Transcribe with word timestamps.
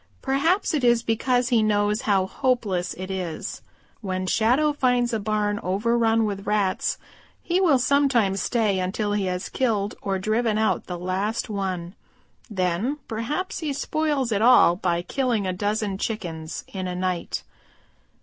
Perhaps 0.23 0.73
it 0.73 0.83
is 0.83 1.03
because 1.03 1.49
he 1.49 1.61
knows 1.61 2.01
how 2.09 2.25
hopeless 2.25 2.95
it 2.95 3.11
is. 3.11 3.61
When 4.01 4.25
Shadow 4.25 4.73
finds 4.73 5.13
a 5.13 5.19
barn 5.19 5.59
overrun 5.61 6.25
with 6.25 6.47
Rats 6.47 6.97
he 7.43 7.61
will 7.61 7.77
sometimes 7.77 8.41
stay 8.41 8.79
until 8.79 9.13
he 9.13 9.25
has 9.25 9.47
killed 9.47 9.93
or 10.01 10.17
driven 10.17 10.57
out 10.57 10.87
the 10.87 10.97
last 10.97 11.51
one. 11.51 11.93
Then 12.49 12.97
perhaps 13.07 13.59
he 13.59 13.73
spoils 13.73 14.31
it 14.31 14.41
all 14.41 14.75
by 14.75 15.03
killing 15.03 15.45
a 15.45 15.53
dozen 15.53 15.99
Chickens 15.99 16.63
in 16.69 16.87
a 16.87 16.95
night. 16.95 17.43